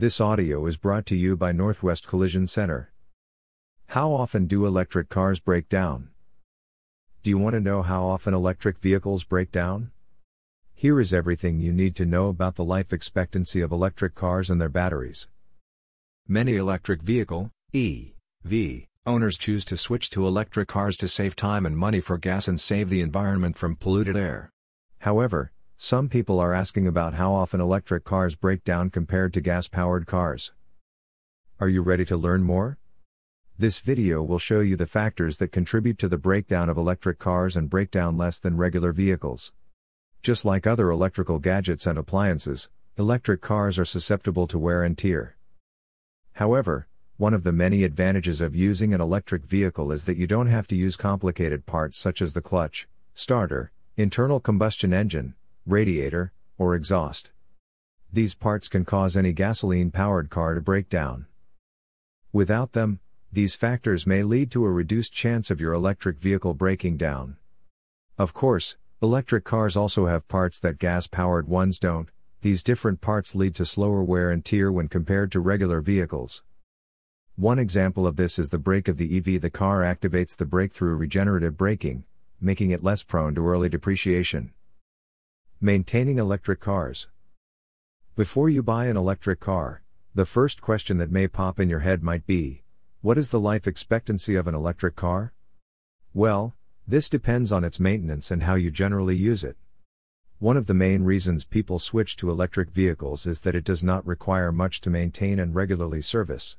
This 0.00 0.18
audio 0.18 0.64
is 0.64 0.78
brought 0.78 1.04
to 1.08 1.14
you 1.14 1.36
by 1.36 1.52
Northwest 1.52 2.06
Collision 2.06 2.46
Center. 2.46 2.90
How 3.88 4.12
often 4.12 4.46
do 4.46 4.64
electric 4.64 5.10
cars 5.10 5.40
break 5.40 5.68
down? 5.68 6.08
Do 7.22 7.28
you 7.28 7.36
want 7.36 7.52
to 7.52 7.60
know 7.60 7.82
how 7.82 8.06
often 8.06 8.32
electric 8.32 8.78
vehicles 8.78 9.24
break 9.24 9.52
down? 9.52 9.90
Here 10.72 10.98
is 11.00 11.12
everything 11.12 11.60
you 11.60 11.70
need 11.70 11.94
to 11.96 12.06
know 12.06 12.30
about 12.30 12.56
the 12.56 12.64
life 12.64 12.94
expectancy 12.94 13.60
of 13.60 13.72
electric 13.72 14.14
cars 14.14 14.48
and 14.48 14.58
their 14.58 14.70
batteries. 14.70 15.28
Many 16.26 16.56
electric 16.56 17.02
vehicle 17.02 17.50
EV 17.74 18.86
owners 19.04 19.36
choose 19.36 19.66
to 19.66 19.76
switch 19.76 20.08
to 20.12 20.26
electric 20.26 20.68
cars 20.68 20.96
to 20.96 21.08
save 21.08 21.36
time 21.36 21.66
and 21.66 21.76
money 21.76 22.00
for 22.00 22.16
gas 22.16 22.48
and 22.48 22.58
save 22.58 22.88
the 22.88 23.02
environment 23.02 23.58
from 23.58 23.76
polluted 23.76 24.16
air. 24.16 24.50
However, 25.00 25.52
some 25.82 26.10
people 26.10 26.38
are 26.38 26.52
asking 26.52 26.86
about 26.86 27.14
how 27.14 27.32
often 27.32 27.58
electric 27.58 28.04
cars 28.04 28.34
break 28.34 28.62
down 28.64 28.90
compared 28.90 29.32
to 29.32 29.40
gas 29.40 29.66
powered 29.66 30.06
cars. 30.06 30.52
Are 31.58 31.70
you 31.70 31.80
ready 31.80 32.04
to 32.04 32.18
learn 32.18 32.42
more? 32.42 32.76
This 33.58 33.80
video 33.80 34.22
will 34.22 34.38
show 34.38 34.60
you 34.60 34.76
the 34.76 34.86
factors 34.86 35.38
that 35.38 35.52
contribute 35.52 35.98
to 36.00 36.08
the 36.08 36.18
breakdown 36.18 36.68
of 36.68 36.76
electric 36.76 37.18
cars 37.18 37.56
and 37.56 37.70
breakdown 37.70 38.18
less 38.18 38.38
than 38.38 38.58
regular 38.58 38.92
vehicles. 38.92 39.54
Just 40.22 40.44
like 40.44 40.66
other 40.66 40.90
electrical 40.90 41.38
gadgets 41.38 41.86
and 41.86 41.98
appliances, 41.98 42.68
electric 42.98 43.40
cars 43.40 43.78
are 43.78 43.86
susceptible 43.86 44.46
to 44.48 44.58
wear 44.58 44.82
and 44.82 44.98
tear. 44.98 45.38
However, 46.34 46.88
one 47.16 47.32
of 47.32 47.42
the 47.42 47.52
many 47.52 47.84
advantages 47.84 48.42
of 48.42 48.54
using 48.54 48.92
an 48.92 49.00
electric 49.00 49.46
vehicle 49.46 49.92
is 49.92 50.04
that 50.04 50.18
you 50.18 50.26
don't 50.26 50.48
have 50.48 50.66
to 50.66 50.76
use 50.76 50.98
complicated 50.98 51.64
parts 51.64 51.96
such 51.96 52.20
as 52.20 52.34
the 52.34 52.42
clutch, 52.42 52.86
starter, 53.14 53.72
internal 53.96 54.40
combustion 54.40 54.92
engine, 54.92 55.34
radiator, 55.66 56.32
or 56.58 56.74
exhaust. 56.74 57.30
These 58.12 58.34
parts 58.34 58.68
can 58.68 58.84
cause 58.84 59.16
any 59.16 59.32
gasoline 59.32 59.90
powered 59.90 60.30
car 60.30 60.54
to 60.54 60.60
break 60.60 60.88
down. 60.88 61.26
Without 62.32 62.72
them, 62.72 63.00
these 63.32 63.54
factors 63.54 64.06
may 64.06 64.22
lead 64.22 64.50
to 64.50 64.64
a 64.64 64.70
reduced 64.70 65.12
chance 65.12 65.50
of 65.50 65.60
your 65.60 65.72
electric 65.72 66.18
vehicle 66.18 66.54
breaking 66.54 66.96
down. 66.96 67.36
Of 68.18 68.34
course, 68.34 68.76
electric 69.00 69.44
cars 69.44 69.76
also 69.76 70.06
have 70.06 70.26
parts 70.28 70.58
that 70.60 70.78
gas 70.78 71.06
powered 71.06 71.48
ones 71.48 71.78
don't, 71.78 72.08
these 72.42 72.62
different 72.62 73.00
parts 73.00 73.34
lead 73.34 73.54
to 73.54 73.64
slower 73.64 74.02
wear 74.02 74.30
and 74.30 74.44
tear 74.44 74.72
when 74.72 74.88
compared 74.88 75.30
to 75.32 75.40
regular 75.40 75.80
vehicles. 75.80 76.42
One 77.36 77.58
example 77.58 78.06
of 78.06 78.16
this 78.16 78.38
is 78.38 78.50
the 78.50 78.58
brake 78.58 78.88
of 78.88 78.96
the 78.96 79.16
EV. 79.16 79.40
The 79.40 79.50
car 79.50 79.80
activates 79.80 80.36
the 80.36 80.44
brake 80.44 80.72
through 80.74 80.96
regenerative 80.96 81.56
braking, 81.56 82.04
making 82.40 82.70
it 82.70 82.82
less 82.82 83.02
prone 83.02 83.34
to 83.34 83.46
early 83.46 83.68
depreciation. 83.68 84.52
Maintaining 85.62 86.18
electric 86.18 86.58
cars. 86.58 87.08
Before 88.16 88.48
you 88.48 88.62
buy 88.62 88.86
an 88.86 88.96
electric 88.96 89.40
car, 89.40 89.82
the 90.14 90.24
first 90.24 90.62
question 90.62 90.96
that 90.96 91.10
may 91.10 91.28
pop 91.28 91.60
in 91.60 91.68
your 91.68 91.80
head 91.80 92.02
might 92.02 92.26
be 92.26 92.62
what 93.02 93.18
is 93.18 93.28
the 93.28 93.38
life 93.38 93.66
expectancy 93.66 94.36
of 94.36 94.46
an 94.46 94.54
electric 94.54 94.96
car? 94.96 95.34
Well, 96.14 96.54
this 96.88 97.10
depends 97.10 97.52
on 97.52 97.62
its 97.62 97.78
maintenance 97.78 98.30
and 98.30 98.44
how 98.44 98.54
you 98.54 98.70
generally 98.70 99.16
use 99.16 99.44
it. 99.44 99.58
One 100.38 100.56
of 100.56 100.64
the 100.64 100.72
main 100.72 101.02
reasons 101.02 101.44
people 101.44 101.78
switch 101.78 102.16
to 102.16 102.30
electric 102.30 102.70
vehicles 102.70 103.26
is 103.26 103.42
that 103.42 103.54
it 103.54 103.64
does 103.64 103.82
not 103.82 104.06
require 104.06 104.52
much 104.52 104.80
to 104.80 104.88
maintain 104.88 105.38
and 105.38 105.54
regularly 105.54 106.00
service. 106.00 106.56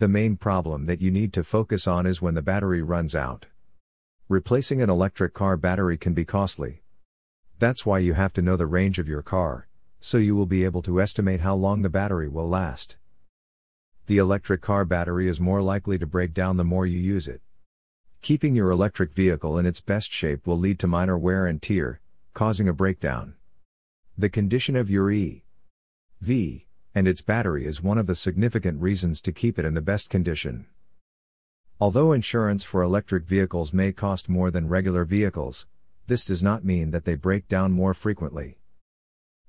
The 0.00 0.08
main 0.08 0.36
problem 0.36 0.86
that 0.86 1.00
you 1.00 1.12
need 1.12 1.32
to 1.34 1.44
focus 1.44 1.86
on 1.86 2.06
is 2.06 2.20
when 2.20 2.34
the 2.34 2.42
battery 2.42 2.82
runs 2.82 3.14
out. 3.14 3.46
Replacing 4.28 4.82
an 4.82 4.90
electric 4.90 5.32
car 5.32 5.56
battery 5.56 5.96
can 5.96 6.12
be 6.12 6.24
costly. 6.24 6.80
That's 7.64 7.86
why 7.86 8.00
you 8.00 8.12
have 8.12 8.34
to 8.34 8.42
know 8.42 8.58
the 8.58 8.66
range 8.66 8.98
of 8.98 9.08
your 9.08 9.22
car, 9.22 9.68
so 9.98 10.18
you 10.18 10.36
will 10.36 10.44
be 10.44 10.64
able 10.64 10.82
to 10.82 11.00
estimate 11.00 11.40
how 11.40 11.54
long 11.54 11.80
the 11.80 11.88
battery 11.88 12.28
will 12.28 12.46
last 12.46 12.98
the 14.04 14.18
electric 14.18 14.60
car 14.60 14.84
battery 14.84 15.30
is 15.30 15.40
more 15.40 15.62
likely 15.62 15.96
to 15.96 16.06
break 16.06 16.34
down 16.34 16.58
the 16.58 16.62
more 16.62 16.84
you 16.84 16.98
use 16.98 17.26
it. 17.26 17.40
Keeping 18.20 18.54
your 18.54 18.68
electric 18.68 19.14
vehicle 19.14 19.56
in 19.56 19.64
its 19.64 19.80
best 19.80 20.12
shape 20.12 20.46
will 20.46 20.58
lead 20.58 20.78
to 20.80 20.86
minor 20.86 21.16
wear 21.16 21.46
and 21.46 21.62
tear, 21.62 22.02
causing 22.34 22.68
a 22.68 22.74
breakdown. 22.74 23.32
The 24.18 24.28
condition 24.28 24.76
of 24.76 24.90
your 24.90 25.10
EV 25.10 26.66
and 26.94 27.08
its 27.08 27.22
battery 27.22 27.64
is 27.64 27.82
one 27.82 27.96
of 27.96 28.06
the 28.06 28.14
significant 28.14 28.82
reasons 28.82 29.22
to 29.22 29.32
keep 29.32 29.58
it 29.58 29.64
in 29.64 29.72
the 29.72 29.80
best 29.80 30.10
condition. 30.10 30.66
Although 31.80 32.12
insurance 32.12 32.62
for 32.62 32.82
electric 32.82 33.24
vehicles 33.24 33.72
may 33.72 33.90
cost 33.90 34.28
more 34.28 34.50
than 34.50 34.68
regular 34.68 35.06
vehicles, 35.06 35.66
this 36.06 36.24
does 36.24 36.42
not 36.42 36.64
mean 36.64 36.90
that 36.90 37.04
they 37.04 37.14
break 37.14 37.48
down 37.48 37.72
more 37.72 37.94
frequently. 37.94 38.58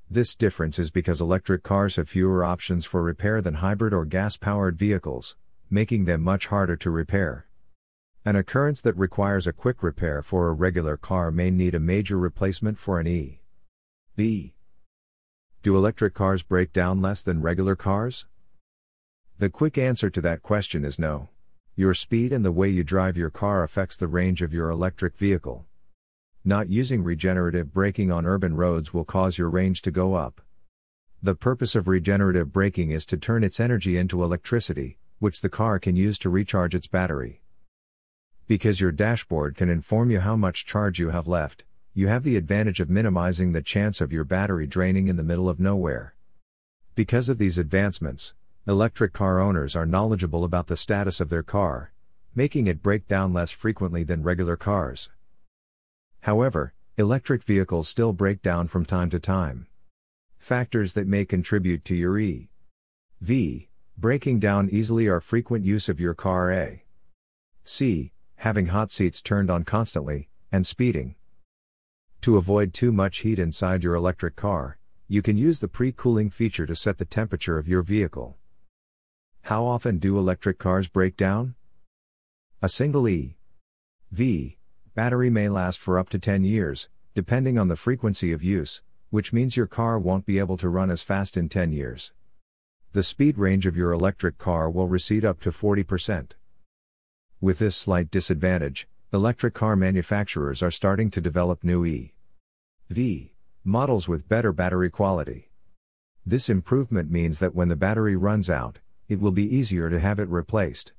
This 0.10 0.36
difference 0.36 0.80
is 0.80 0.92
because 0.92 1.20
electric 1.20 1.64
cars 1.64 1.96
have 1.96 2.08
fewer 2.08 2.44
options 2.44 2.86
for 2.86 3.02
repair 3.02 3.42
than 3.42 3.56
hybrid 3.56 3.94
or 3.94 4.06
gas 4.06 4.38
powered 4.38 4.78
vehicles, 4.78 5.36
making 5.70 6.06
them 6.06 6.22
much 6.22 6.48
harder 6.48 6.76
to 6.78 6.90
repair. 6.90 7.48
An 8.24 8.36
occurrence 8.36 8.82
that 8.82 8.98
requires 8.98 9.48
a 9.48 9.54
quick 9.54 9.84
repair 9.84 10.22
for 10.22 10.48
a 10.48 10.54
regular 10.54 10.98
car 10.98 11.32
may 11.32 11.52
need 11.52 11.76
a 11.76 11.80
major 11.80 12.18
replacement 12.18 12.80
for 12.80 13.00
an 13.00 13.08
E. 13.08 13.42
V. 14.16 14.54
Do 15.62 15.76
electric 15.76 16.14
cars 16.14 16.44
break 16.44 16.72
down 16.72 17.02
less 17.02 17.22
than 17.22 17.42
regular 17.42 17.76
cars? 17.76 18.28
The 19.38 19.50
quick 19.50 19.78
answer 19.78 20.10
to 20.10 20.22
that 20.22 20.42
question 20.42 20.86
is 20.86 20.98
no. 20.98 21.30
Your 21.76 21.94
speed 21.94 22.32
and 22.32 22.46
the 22.46 22.52
way 22.52 22.70
you 22.70 22.84
drive 22.84 23.18
your 23.18 23.30
car 23.30 23.64
affects 23.64 23.98
the 23.98 24.08
range 24.08 24.42
of 24.42 24.54
your 24.54 24.70
electric 24.70 25.18
vehicle. 25.18 25.66
Not 26.48 26.70
using 26.70 27.04
regenerative 27.04 27.74
braking 27.74 28.12
on 28.12 28.28
urban 28.28 28.56
roads 28.56 28.94
will 28.94 29.04
cause 29.04 29.40
your 29.40 29.50
range 29.50 29.82
to 29.82 29.90
go 29.90 30.14
up. 30.14 30.42
The 31.24 31.34
purpose 31.34 31.74
of 31.74 31.88
regenerative 31.88 32.54
braking 32.54 32.92
is 32.92 33.04
to 33.08 33.18
turn 33.18 33.44
its 33.44 33.60
energy 33.60 33.98
into 33.98 34.24
electricity, 34.24 35.00
which 35.18 35.42
the 35.42 35.50
car 35.50 35.80
can 35.80 35.96
use 35.96 36.20
to 36.20 36.30
recharge 36.30 36.76
its 36.76 36.86
battery. 36.86 37.42
Because 38.46 38.80
your 38.80 38.92
dashboard 38.92 39.56
can 39.58 39.70
inform 39.70 40.12
you 40.12 40.20
how 40.20 40.36
much 40.36 40.68
charge 40.68 41.00
you 41.00 41.10
have 41.10 41.28
left, 41.28 41.66
you 41.96 42.10
have 42.10 42.22
the 42.22 42.38
advantage 42.38 42.80
of 42.80 42.92
minimizing 42.92 43.54
the 43.54 43.64
chance 43.64 44.00
of 44.00 44.14
your 44.14 44.24
battery 44.24 44.68
draining 44.68 45.08
in 45.08 45.16
the 45.16 45.24
middle 45.24 45.50
of 45.50 45.60
nowhere. 45.60 46.14
Because 46.94 47.28
of 47.28 47.40
these 47.40 47.58
advancements, 47.58 48.36
electric 48.68 49.14
car 49.14 49.40
owners 49.40 49.76
are 49.76 49.88
knowledgeable 49.88 50.44
about 50.44 50.68
the 50.68 50.78
status 50.78 51.20
of 51.20 51.30
their 51.30 51.42
car, 51.42 51.92
making 52.36 52.68
it 52.68 52.84
break 52.84 53.08
down 53.08 53.34
less 53.34 53.50
frequently 53.50 54.04
than 54.04 54.22
regular 54.22 54.56
cars. 54.56 55.10
However, 56.26 56.74
electric 56.98 57.44
vehicles 57.44 57.88
still 57.88 58.12
break 58.12 58.42
down 58.42 58.68
from 58.68 58.84
time 58.84 59.12
to 59.12 59.20
time. 59.20 59.68
Factors 60.40 60.94
that 60.94 61.06
may 61.06 61.24
contribute 61.24 61.86
to 61.86 61.94
your 61.94 62.18
EV 62.18 63.68
breaking 63.96 64.40
down 64.40 64.68
easily 64.72 65.06
are 65.06 65.22
frequent 65.22 65.66
use 65.66 65.88
of 65.88 66.00
your 66.00 66.16
car 66.16 66.52
A. 66.52 66.84
C. 67.64 68.12
Having 68.38 68.66
hot 68.66 68.92
seats 68.92 69.22
turned 69.22 69.52
on 69.52 69.66
constantly, 69.66 70.28
and 70.52 70.66
speeding. 70.66 71.14
To 72.22 72.38
avoid 72.38 72.74
too 72.74 72.92
much 72.92 73.20
heat 73.20 73.38
inside 73.38 73.84
your 73.84 73.94
electric 73.94 74.36
car, 74.36 74.80
you 75.08 75.22
can 75.22 75.38
use 75.38 75.60
the 75.60 75.68
pre 75.68 75.92
cooling 75.92 76.32
feature 76.32 76.66
to 76.66 76.76
set 76.76 76.98
the 76.98 77.06
temperature 77.06 77.60
of 77.60 77.68
your 77.68 77.84
vehicle. 77.84 78.36
How 79.44 79.64
often 79.64 80.00
do 80.00 80.18
electric 80.18 80.58
cars 80.58 80.88
break 80.88 81.18
down? 81.18 81.54
A 82.64 82.70
single 82.70 83.06
EV 83.08 84.56
battery 84.96 85.30
may 85.30 85.50
last 85.50 85.78
for 85.78 86.00
up 86.00 86.08
to 86.08 86.18
10 86.18 86.46
years, 86.46 86.88
depending 87.14 87.60
on 87.60 87.68
the 87.68 87.76
frequency 87.76 88.32
of 88.32 88.42
use, 88.42 88.82
which 89.10 89.34
means 89.34 89.58
your 89.58 89.68
car 89.68 90.00
won't 90.00 90.26
be 90.26 90.40
able 90.40 90.56
to 90.56 90.70
run 90.70 90.90
as 90.90 91.04
fast 91.04 91.36
in 91.36 91.50
10 91.50 91.74
years. 91.74 92.14
The 92.94 93.04
speed 93.04 93.38
range 93.38 93.66
of 93.66 93.76
your 93.76 93.92
electric 93.92 94.38
car 94.38 94.70
will 94.70 94.88
recede 94.88 95.26
up 95.26 95.42
to 95.42 95.52
40%. 95.52 96.32
With 97.42 97.60
this 97.60 97.76
slight 97.76 98.10
disadvantage, 98.10 98.88
electric 99.12 99.54
car 99.54 99.76
manufacturers 99.76 100.64
are 100.64 100.72
starting 100.72 101.12
to 101.12 101.20
develop 101.20 101.62
new 101.62 101.86
EV 101.86 103.32
models 103.66 104.08
with 104.08 104.30
better 104.30 104.54
battery 104.54 104.90
quality. 104.90 105.50
This 106.26 106.48
improvement 106.48 107.12
means 107.12 107.40
that 107.40 107.54
when 107.54 107.68
the 107.68 107.76
battery 107.76 108.16
runs 108.16 108.50
out, 108.50 108.80
it 109.10 109.20
will 109.20 109.32
be 109.32 109.56
easier 109.56 109.90
to 109.90 110.00
have 110.00 110.20
it 110.20 110.30
replaced. 110.30 110.94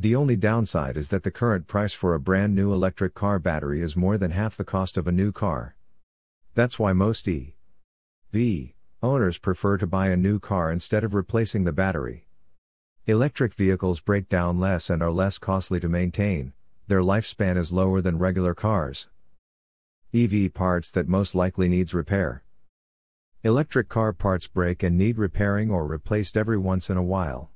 The 0.00 0.14
only 0.14 0.36
downside 0.36 0.96
is 0.96 1.08
that 1.08 1.24
the 1.24 1.32
current 1.32 1.66
price 1.66 1.92
for 1.92 2.14
a 2.14 2.20
brand 2.20 2.54
new 2.54 2.72
electric 2.72 3.14
car 3.14 3.40
battery 3.40 3.82
is 3.82 3.96
more 3.96 4.16
than 4.16 4.30
half 4.30 4.56
the 4.56 4.62
cost 4.62 4.96
of 4.96 5.08
a 5.08 5.12
new 5.12 5.32
car. 5.32 5.74
That's 6.54 6.78
why 6.78 6.92
most 6.92 7.26
EV 7.26 8.74
owners 9.02 9.38
prefer 9.38 9.76
to 9.76 9.88
buy 9.88 10.10
a 10.10 10.16
new 10.16 10.38
car 10.38 10.70
instead 10.70 11.02
of 11.02 11.14
replacing 11.14 11.64
the 11.64 11.72
battery. 11.72 12.28
Electric 13.06 13.54
vehicles 13.54 13.98
break 13.98 14.28
down 14.28 14.60
less 14.60 14.88
and 14.88 15.02
are 15.02 15.10
less 15.10 15.36
costly 15.36 15.80
to 15.80 15.88
maintain, 15.88 16.52
their 16.86 17.02
lifespan 17.02 17.56
is 17.56 17.72
lower 17.72 18.00
than 18.00 18.18
regular 18.18 18.54
cars. 18.54 19.08
EV 20.14 20.54
parts 20.54 20.92
that 20.92 21.08
most 21.08 21.34
likely 21.34 21.68
needs 21.68 21.92
repair. 21.92 22.44
Electric 23.42 23.88
car 23.88 24.12
parts 24.12 24.46
break 24.46 24.84
and 24.84 24.96
need 24.96 25.18
repairing 25.18 25.72
or 25.72 25.88
replaced 25.88 26.36
every 26.36 26.56
once 26.56 26.88
in 26.88 26.96
a 26.96 27.02
while 27.02 27.50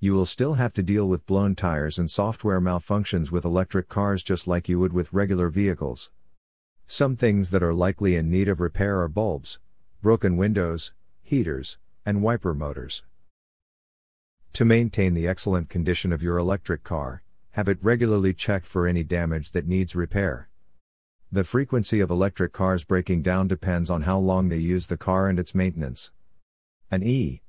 you 0.00 0.14
will 0.14 0.26
still 0.26 0.54
have 0.54 0.72
to 0.74 0.82
deal 0.82 1.08
with 1.08 1.26
blown 1.26 1.54
tires 1.54 1.98
and 1.98 2.10
software 2.10 2.60
malfunctions 2.60 3.30
with 3.30 3.44
electric 3.44 3.88
cars 3.88 4.22
just 4.22 4.46
like 4.46 4.68
you 4.68 4.78
would 4.78 4.92
with 4.92 5.12
regular 5.12 5.48
vehicles. 5.48 6.10
Some 6.86 7.16
things 7.16 7.50
that 7.50 7.62
are 7.62 7.74
likely 7.74 8.14
in 8.16 8.30
need 8.30 8.48
of 8.48 8.60
repair 8.60 9.00
are 9.00 9.08
bulbs, 9.08 9.58
broken 10.00 10.36
windows, 10.36 10.92
heaters, 11.22 11.78
and 12.06 12.22
wiper 12.22 12.54
motors. 12.54 13.02
To 14.54 14.64
maintain 14.64 15.14
the 15.14 15.28
excellent 15.28 15.68
condition 15.68 16.12
of 16.12 16.22
your 16.22 16.38
electric 16.38 16.84
car, 16.84 17.22
have 17.52 17.68
it 17.68 17.78
regularly 17.82 18.32
checked 18.32 18.66
for 18.66 18.86
any 18.86 19.02
damage 19.02 19.50
that 19.50 19.66
needs 19.66 19.96
repair. 19.96 20.48
The 21.30 21.44
frequency 21.44 22.00
of 22.00 22.10
electric 22.10 22.52
cars 22.52 22.84
breaking 22.84 23.22
down 23.22 23.48
depends 23.48 23.90
on 23.90 24.02
how 24.02 24.18
long 24.18 24.48
they 24.48 24.56
use 24.56 24.86
the 24.86 24.96
car 24.96 25.28
and 25.28 25.38
its 25.38 25.54
maintenance. 25.54 26.12
An 26.90 27.02
E 27.02 27.42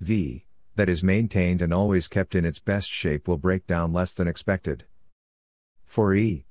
V 0.00 0.46
that 0.76 0.88
is 0.88 1.02
maintained 1.02 1.60
and 1.62 1.72
always 1.72 2.08
kept 2.08 2.34
in 2.34 2.44
its 2.44 2.58
best 2.58 2.90
shape 2.90 3.28
will 3.28 3.36
break 3.36 3.66
down 3.66 3.92
less 3.92 4.12
than 4.12 4.26
expected. 4.26 4.84
For 5.84 6.14
E 6.14 6.46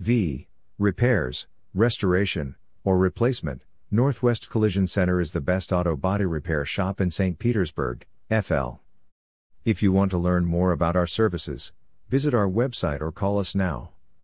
V 0.00 0.48
repairs, 0.78 1.46
restoration, 1.72 2.56
or 2.82 2.98
replacement, 2.98 3.62
Northwest 3.90 4.50
Collision 4.50 4.86
Center 4.86 5.20
is 5.20 5.30
the 5.30 5.40
best 5.40 5.72
auto 5.72 5.96
body 5.96 6.24
repair 6.24 6.64
shop 6.64 7.00
in 7.00 7.10
St. 7.10 7.38
Petersburg, 7.38 8.04
FL. 8.28 8.80
If 9.64 9.82
you 9.82 9.92
want 9.92 10.10
to 10.10 10.18
learn 10.18 10.44
more 10.44 10.72
about 10.72 10.96
our 10.96 11.06
services, 11.06 11.72
visit 12.10 12.34
our 12.34 12.48
website 12.48 13.00
or 13.00 13.12
call 13.12 13.38
us 13.38 13.54
now. 13.54 13.93